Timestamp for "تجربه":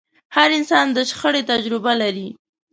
1.51-1.93